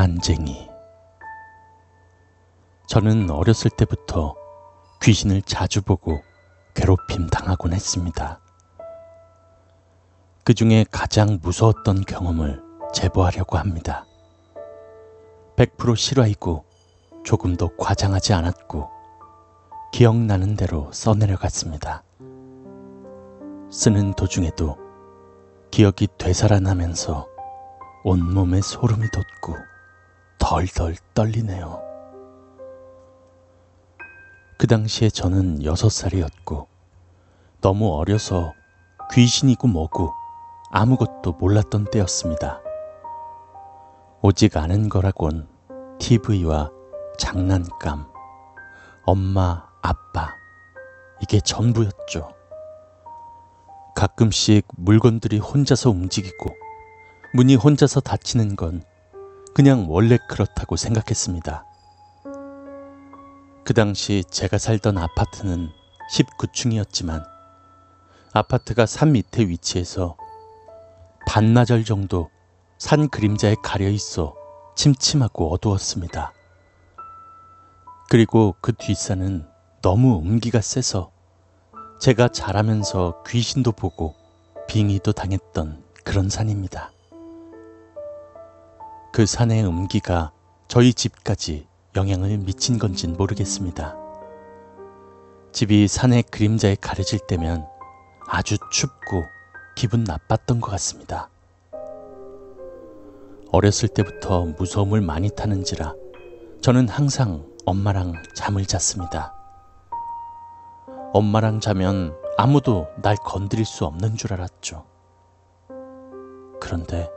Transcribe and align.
난쟁이. 0.00 0.66
저는 2.86 3.28
어렸을 3.28 3.70
때부터 3.70 4.34
귀신을 5.02 5.42
자주 5.42 5.82
보고 5.82 6.22
괴롭힘 6.74 7.26
당하곤 7.26 7.74
했습니다. 7.74 8.40
그 10.42 10.54
중에 10.54 10.86
가장 10.90 11.38
무서웠던 11.42 12.06
경험을 12.06 12.62
제보하려고 12.94 13.58
합니다. 13.58 14.06
100% 15.56 15.94
실화이고 15.94 16.64
조금도 17.22 17.76
과장하지 17.76 18.32
않았고 18.32 18.88
기억나는 19.92 20.56
대로 20.56 20.90
써내려갔습니다. 20.92 22.04
쓰는 23.70 24.14
도중에도 24.14 24.78
기억이 25.70 26.08
되살아나면서 26.16 27.28
온몸에 28.02 28.62
소름이 28.62 29.08
돋고 29.10 29.69
덜덜 30.50 30.96
떨리네요. 31.14 31.80
그 34.58 34.66
당시에 34.66 35.08
저는 35.08 35.62
여섯 35.62 35.88
살이었고 35.90 36.66
너무 37.60 37.94
어려서 37.94 38.52
귀신이고 39.12 39.68
뭐고 39.68 40.12
아무것도 40.72 41.34
몰랐던 41.34 41.84
때였습니다. 41.92 42.60
오직 44.22 44.56
아는 44.56 44.88
거라곤 44.88 45.46
TV와 46.00 46.72
장난감, 47.16 48.08
엄마, 49.04 49.68
아빠, 49.82 50.34
이게 51.22 51.38
전부였죠. 51.38 52.28
가끔씩 53.94 54.66
물건들이 54.76 55.38
혼자서 55.38 55.90
움직이고 55.90 56.50
문이 57.34 57.54
혼자서 57.54 58.00
닫히는 58.00 58.56
건 58.56 58.82
그냥 59.54 59.86
원래 59.88 60.18
그렇다고 60.28 60.76
생각했습니다. 60.76 61.64
그 63.64 63.74
당시 63.74 64.24
제가 64.30 64.58
살던 64.58 64.98
아파트는 64.98 65.70
19층이었지만 66.12 67.24
아파트가 68.32 68.86
산 68.86 69.12
밑에 69.12 69.42
위치해서 69.42 70.16
반나절 71.26 71.84
정도 71.84 72.30
산 72.78 73.08
그림자에 73.08 73.56
가려 73.62 73.88
있어 73.88 74.34
침침하고 74.76 75.52
어두웠습니다. 75.52 76.32
그리고 78.08 78.56
그 78.60 78.72
뒷산은 78.72 79.46
너무 79.82 80.18
음기가 80.18 80.60
세서 80.60 81.12
제가 82.00 82.28
자라면서 82.28 83.22
귀신도 83.26 83.72
보고 83.72 84.14
빙의도 84.68 85.12
당했던 85.12 85.84
그런 86.04 86.28
산입니다. 86.28 86.92
그 89.12 89.26
산의 89.26 89.66
음기가 89.66 90.30
저희 90.68 90.94
집까지 90.94 91.66
영향을 91.96 92.38
미친 92.38 92.78
건진 92.78 93.16
모르겠습니다. 93.16 93.96
집이 95.52 95.88
산의 95.88 96.22
그림자에 96.30 96.76
가려질 96.80 97.18
때면 97.26 97.66
아주 98.28 98.56
춥고 98.70 99.24
기분 99.74 100.04
나빴던 100.04 100.60
것 100.60 100.70
같습니다. 100.70 101.28
어렸을 103.50 103.88
때부터 103.88 104.44
무서움을 104.56 105.00
많이 105.00 105.28
타는지라 105.28 105.92
저는 106.60 106.88
항상 106.88 107.44
엄마랑 107.66 108.14
잠을 108.36 108.64
잤습니다. 108.64 109.34
엄마랑 111.12 111.58
자면 111.58 112.16
아무도 112.36 112.86
날 113.02 113.16
건드릴 113.16 113.64
수 113.64 113.84
없는 113.86 114.16
줄 114.16 114.32
알았죠. 114.32 114.84
그런데 116.60 117.10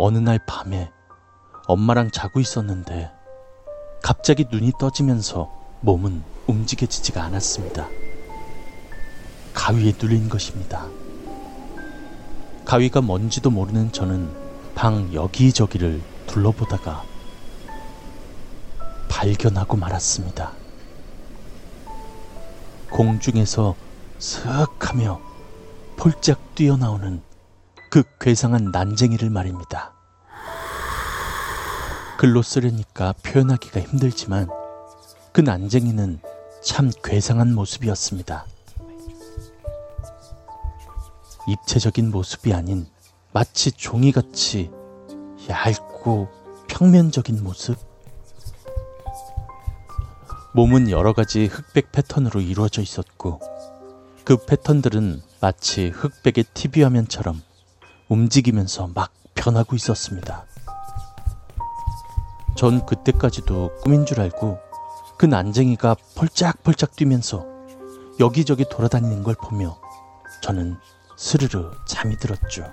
어느 0.00 0.18
날 0.18 0.38
밤에 0.38 0.92
엄마랑 1.66 2.12
자고 2.12 2.38
있었는데 2.38 3.10
갑자기 4.00 4.46
눈이 4.48 4.74
떠지면서 4.78 5.50
몸은 5.80 6.22
움직여지지가 6.46 7.20
않았습니다. 7.24 7.88
가위에 9.52 9.92
눌린 10.00 10.28
것입니다. 10.28 10.86
가위가 12.64 13.00
뭔지도 13.00 13.50
모르는 13.50 13.90
저는 13.90 14.32
방 14.76 15.12
여기저기를 15.12 16.00
둘러보다가 16.28 17.02
발견하고 19.08 19.76
말았습니다. 19.76 20.52
공중에서 22.88 23.74
슥 24.18 24.68
하며 24.78 25.20
폴짝 25.96 26.54
뛰어나오는 26.54 27.20
그 27.90 28.02
괴상한 28.20 28.70
난쟁이를 28.70 29.30
말입니다. 29.30 29.94
글로 32.18 32.42
쓰려니까 32.42 33.14
표현하기가 33.22 33.80
힘들지만 33.80 34.48
그 35.32 35.40
난쟁이는 35.40 36.20
참 36.62 36.90
괴상한 37.02 37.54
모습이었습니다. 37.54 38.44
입체적인 41.46 42.10
모습이 42.10 42.52
아닌 42.52 42.86
마치 43.32 43.70
종이같이 43.72 44.70
얇고 45.48 46.28
평면적인 46.68 47.42
모습? 47.42 47.78
몸은 50.54 50.90
여러 50.90 51.12
가지 51.12 51.46
흑백 51.46 51.92
패턴으로 51.92 52.40
이루어져 52.40 52.82
있었고 52.82 53.40
그 54.24 54.44
패턴들은 54.44 55.22
마치 55.40 55.88
흑백의 55.88 56.44
TV 56.52 56.82
화면처럼 56.82 57.40
움직이면서 58.08 58.90
막 58.94 59.12
변하고 59.34 59.76
있었습니다. 59.76 60.44
전 62.56 62.84
그때까지도 62.86 63.76
꿈인 63.82 64.04
줄 64.04 64.20
알고 64.20 64.58
그 65.16 65.26
난쟁이가 65.26 65.96
펄짝펄짝 66.16 66.96
뛰면서 66.96 67.46
여기저기 68.20 68.64
돌아다니는 68.68 69.22
걸 69.22 69.34
보며 69.34 69.78
저는 70.42 70.76
스르르 71.16 71.70
잠이 71.86 72.16
들었죠. 72.16 72.70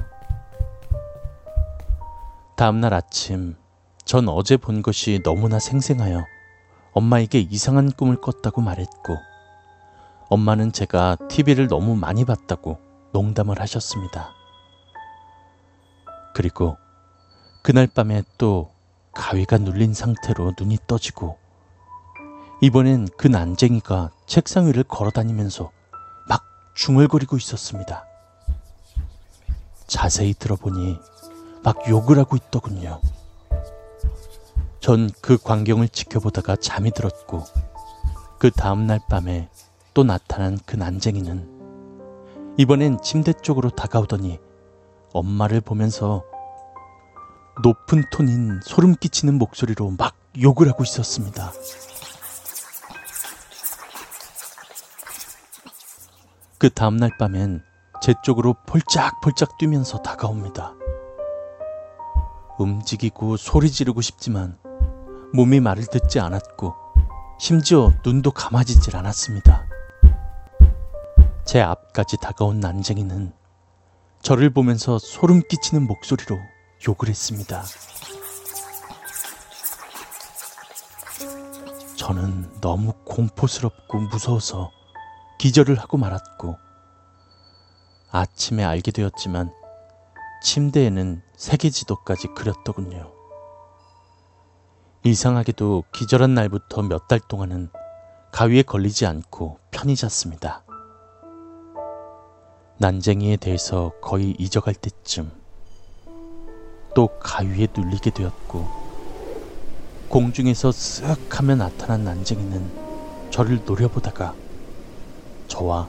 다음날 2.56 2.94
아침, 2.94 3.58
전 4.06 4.30
어제 4.30 4.56
본 4.56 4.82
것이 4.82 5.20
너무나 5.24 5.60
생생하여 5.60 6.24
엄마에게 6.94 7.40
이상한 7.40 7.92
꿈을 7.92 8.22
꿨다고 8.22 8.62
말했고, 8.62 9.18
엄마는 10.30 10.72
제가 10.72 11.18
TV를 11.28 11.68
너무 11.68 11.96
많이 11.96 12.24
봤다고 12.24 12.80
농담을 13.12 13.60
하셨습니다. 13.60 14.30
그리고 16.36 16.78
그날 17.62 17.88
밤에 17.88 18.22
또 18.38 18.70
가위가 19.14 19.58
눌린 19.58 19.94
상태로 19.94 20.54
눈이 20.60 20.80
떠지고, 20.86 21.38
이번엔 22.62 23.08
그 23.18 23.28
난쟁이가 23.28 24.12
책상 24.28 24.68
위를 24.68 24.84
걸어 24.84 25.12
다니면서 25.12 25.72
막 26.28 26.44
중얼거리고 26.76 27.38
있었습니다. 27.38 28.06
자세히 29.88 30.34
들어보니 30.34 31.00
막 31.64 31.90
욕을 31.90 32.20
하고 32.20 32.36
있더군요. 32.36 33.00
전 34.82 35.10
그 35.22 35.38
광경을 35.38 35.88
지켜보다가 35.88 36.58
잠이 36.58 36.92
들었고 36.92 37.44
그 38.38 38.52
다음날 38.52 39.00
밤에 39.10 39.50
또 39.94 40.04
나타난 40.04 40.60
그 40.66 40.76
난쟁이는 40.76 42.56
이번엔 42.58 43.02
침대 43.02 43.34
쪽으로 43.34 43.70
다가오더니 43.70 44.40
엄마를 45.16 45.62
보면서 45.62 46.26
높은 47.64 48.04
톤인 48.12 48.60
소름 48.62 48.96
끼치는 48.96 49.38
목소리로 49.38 49.92
막 49.98 50.14
욕을 50.42 50.68
하고 50.68 50.84
있었습니다. 50.84 51.54
그 56.58 56.70
다음날 56.70 57.12
밤엔 57.18 57.64
제 58.02 58.14
쪽으로 58.24 58.56
폴짝폴짝 58.68 59.58
뛰면서 59.58 60.02
다가옵니다. 60.02 60.74
움직이고 62.60 63.38
소리 63.38 63.72
지르고 63.72 64.02
싶지만 64.02 64.58
몸이 65.34 65.62
말을 65.62 65.86
듣지 65.86 66.20
않았고 66.20 66.76
심지어 67.40 67.94
눈도 68.06 68.32
감아지질 68.32 68.98
않았습니다. 68.98 69.66
제 71.46 71.62
앞까지 71.62 72.18
다가온 72.18 72.60
난쟁이는 72.60 73.45
저를 74.26 74.50
보면서 74.50 74.98
소름 74.98 75.44
끼치는 75.48 75.86
목소리로 75.86 76.40
욕을 76.88 77.10
했습니다. 77.10 77.64
저는 81.96 82.60
너무 82.60 82.94
공포스럽고 83.06 84.00
무서워서 84.00 84.72
기절을 85.38 85.78
하고 85.78 85.98
말았고 85.98 86.58
아침에 88.10 88.64
알게 88.64 88.90
되었지만 88.90 89.54
침대에는 90.42 91.22
세계 91.36 91.70
지도까지 91.70 92.30
그렸더군요. 92.30 93.12
이상하게도 95.04 95.84
기절한 95.94 96.34
날부터 96.34 96.82
몇 96.82 97.08
달 97.08 97.20
동안은 97.20 97.70
가위에 98.32 98.64
걸리지 98.64 99.06
않고 99.06 99.60
편히 99.70 99.96
잤습니다. 99.96 100.65
난쟁이에 102.78 103.38
대해서 103.38 103.94
거의 104.02 104.36
잊어갈 104.38 104.74
때쯤 104.74 105.32
또 106.94 107.08
가위에 107.20 107.68
눌리게 107.76 108.10
되었고 108.10 108.68
공중에서 110.10 110.70
쓱 110.70 111.30
하며 111.30 111.56
나타난 111.56 112.04
난쟁이는 112.04 113.30
저를 113.32 113.62
노려보다가 113.66 114.36
저와 115.48 115.88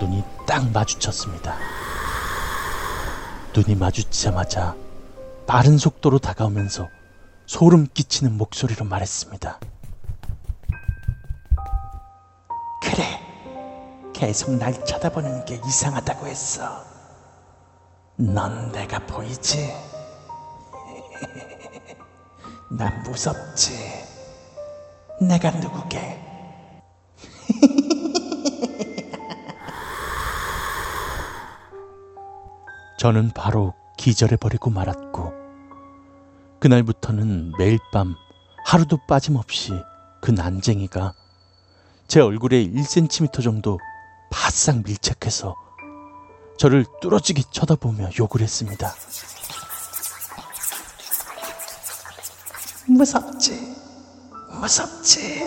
눈이 0.00 0.22
딱 0.46 0.70
마주쳤습니다. 0.70 1.56
눈이 3.54 3.74
마주치자마자 3.74 4.76
빠른 5.46 5.76
속도로 5.76 6.18
다가오면서 6.18 6.88
소름 7.46 7.86
끼치는 7.92 8.36
목소리로 8.36 8.84
말했습니다. 8.84 9.58
계속 14.18 14.50
날 14.56 14.84
쳐다보는 14.84 15.44
게 15.44 15.60
이상하다고 15.64 16.26
했어. 16.26 16.84
넌 18.16 18.72
내가 18.72 18.98
보이지? 19.06 19.72
난 22.68 23.00
무섭지? 23.04 23.74
내가 25.20 25.52
누구게? 25.52 26.20
저는 32.98 33.30
바로 33.30 33.72
기절해버리고 33.96 34.70
말았고, 34.70 35.32
그날부터는 36.58 37.52
매일 37.56 37.78
밤 37.92 38.16
하루도 38.64 38.98
빠짐없이 39.06 39.80
그 40.20 40.32
난쟁이가 40.32 41.14
제 42.08 42.20
얼굴에 42.20 42.66
1cm 42.66 43.44
정도 43.44 43.78
바싹 44.30 44.82
밀착해서 44.84 45.54
저를 46.58 46.84
뚫어지게 47.00 47.42
쳐다보며 47.50 48.10
욕을 48.18 48.40
했습니다. 48.40 48.92
무섭지? 52.88 53.76
무섭지? 54.60 55.42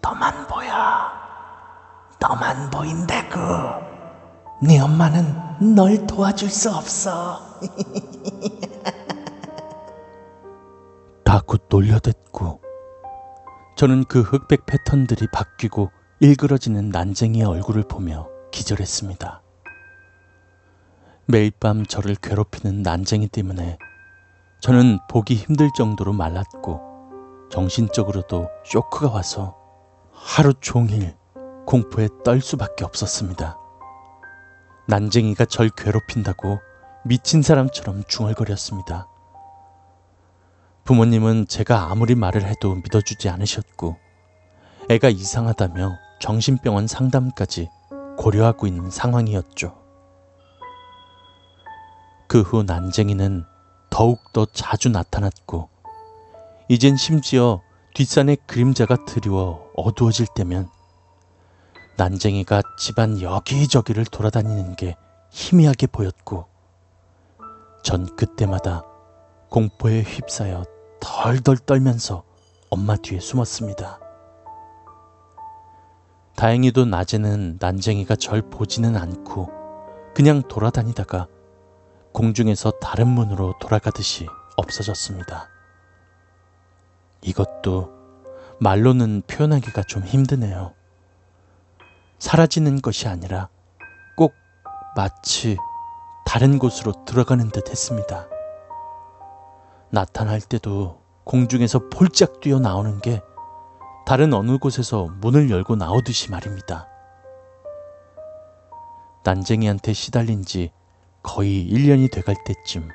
너만 0.00 0.46
보여. 0.46 0.70
너만 2.20 2.70
보인다고. 2.70 3.84
네 4.62 4.78
엄마는 4.78 5.74
널 5.74 6.06
도와줄 6.06 6.48
수 6.48 6.70
없어. 6.70 7.40
다곧 11.24 11.66
놀려댔고 11.68 12.60
저는 13.76 14.04
그 14.04 14.20
흑백 14.22 14.64
패턴들이 14.66 15.26
바뀌고 15.32 15.90
일그러지는 16.18 16.88
난쟁이의 16.88 17.44
얼굴을 17.44 17.82
보며 17.82 18.26
기절했습니다. 18.50 19.42
매일 21.26 21.50
밤 21.50 21.84
저를 21.84 22.14
괴롭히는 22.14 22.82
난쟁이 22.82 23.28
때문에 23.28 23.76
저는 24.62 24.98
보기 25.10 25.34
힘들 25.34 25.68
정도로 25.76 26.14
말랐고 26.14 27.48
정신적으로도 27.50 28.48
쇼크가 28.64 29.12
와서 29.12 29.58
하루 30.10 30.54
종일 30.54 31.14
공포에 31.66 32.08
떨 32.24 32.40
수밖에 32.40 32.86
없었습니다. 32.86 33.58
난쟁이가 34.88 35.44
절 35.44 35.68
괴롭힌다고 35.68 36.60
미친 37.04 37.42
사람처럼 37.42 38.04
중얼거렸습니다. 38.08 39.06
부모님은 40.84 41.46
제가 41.48 41.90
아무리 41.90 42.14
말을 42.14 42.44
해도 42.44 42.74
믿어주지 42.74 43.28
않으셨고 43.28 43.98
애가 44.88 45.10
이상하다며 45.10 46.05
정신병원 46.18 46.86
상담까지 46.86 47.68
고려하고 48.16 48.66
있는 48.66 48.90
상황이었죠. 48.90 49.76
그 52.28 52.42
후 52.42 52.62
난쟁이는 52.64 53.44
더욱더 53.90 54.46
자주 54.46 54.88
나타났고 54.88 55.68
이젠 56.68 56.96
심지어 56.96 57.62
뒷산의 57.94 58.38
그림자가 58.46 59.04
드리워 59.06 59.70
어두워질 59.76 60.26
때면 60.34 60.68
난쟁이가 61.96 62.62
집안 62.78 63.22
여기저기를 63.22 64.04
돌아다니는 64.04 64.76
게 64.76 64.96
희미하게 65.30 65.86
보였고 65.86 66.46
전 67.82 68.14
그때마다 68.16 68.84
공포에 69.48 70.02
휩싸여 70.02 70.64
덜덜 71.00 71.56
떨면서 71.58 72.24
엄마 72.68 72.96
뒤에 72.96 73.20
숨었습니다. 73.20 74.00
다행히도 76.46 76.84
낮에는 76.84 77.56
난쟁이가 77.58 78.14
절 78.14 78.40
보지는 78.40 78.94
않고 78.94 79.50
그냥 80.14 80.42
돌아다니다가 80.42 81.26
공중에서 82.12 82.70
다른 82.80 83.08
문으로 83.08 83.54
돌아가듯이 83.60 84.28
없어졌습니다. 84.56 85.48
이것도 87.20 87.90
말로는 88.60 89.22
표현하기가 89.26 89.82
좀 89.88 90.04
힘드네요. 90.04 90.72
사라지는 92.20 92.80
것이 92.80 93.08
아니라 93.08 93.48
꼭 94.16 94.32
마치 94.94 95.56
다른 96.24 96.60
곳으로 96.60 97.04
들어가는 97.06 97.50
듯 97.50 97.70
했습니다. 97.70 98.28
나타날 99.90 100.40
때도 100.40 101.02
공중에서 101.24 101.88
폴짝 101.88 102.38
뛰어 102.38 102.60
나오는 102.60 103.00
게 103.00 103.20
다른 104.06 104.32
어느 104.32 104.56
곳에서 104.56 105.08
문을 105.20 105.50
열고 105.50 105.74
나오듯이 105.74 106.30
말입니다. 106.30 106.86
난쟁이한테 109.24 109.92
시달린 109.94 110.44
지 110.44 110.70
거의 111.24 111.68
1년이 111.68 112.12
돼갈 112.12 112.36
때쯤 112.44 112.88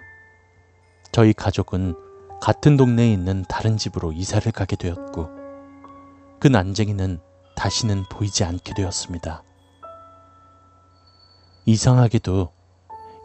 저희 1.12 1.34
가족은 1.34 1.96
같은 2.42 2.78
동네에 2.78 3.12
있는 3.12 3.44
다른 3.50 3.76
집으로 3.76 4.14
이사를 4.14 4.50
가게 4.54 4.78
되었고 4.78 5.30
그 6.40 6.48
난쟁이는 6.48 7.20
다시는 7.58 8.06
보이지 8.10 8.46
않게 8.46 8.74
되었습니다. 8.74 9.44
이상하게도 11.66 12.54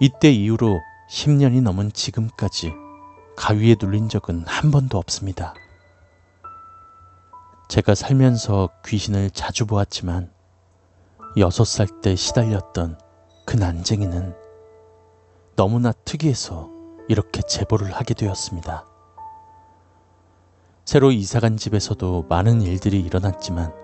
이때 0.01 0.33
이후로 0.33 0.81
10년이 1.09 1.63
넘은 1.63 1.93
지금까지 1.93 2.73
가위에 3.37 3.77
눌린 3.81 4.09
적은 4.09 4.45
한 4.49 4.73
번도 4.73 4.99
없습니다. 4.99 5.55
제가 7.69 7.95
살면서 7.95 8.71
귀신을 8.87 9.31
자주 9.31 9.67
보았지만 9.67 10.31
여섯 11.37 11.65
살 11.65 11.87
때 12.01 12.15
시달렸던 12.15 12.99
그 13.45 13.57
난쟁이는 13.57 14.35
너무나 15.57 15.93
특이해서 15.93 16.71
이렇게 17.09 17.43
제보를 17.43 17.93
하게 17.93 18.15
되었습니다. 18.15 18.87
새로 20.85 21.11
이사간 21.11 21.57
집에서도 21.57 22.27
많은 22.29 22.63
일들이 22.63 23.01
일어났지만 23.01 23.75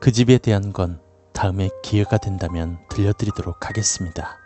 그 0.00 0.10
집에 0.10 0.38
대한 0.38 0.72
건 0.72 1.00
다음에 1.34 1.68
기회가 1.82 2.16
된다면 2.16 2.78
들려드리도록 2.88 3.68
하겠습니다. 3.68 4.38